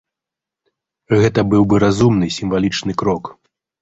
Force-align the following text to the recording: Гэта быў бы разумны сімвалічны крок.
Гэта 1.23 1.39
быў 1.51 1.63
бы 1.73 1.81
разумны 1.85 2.33
сімвалічны 2.39 2.91
крок. 3.03 3.35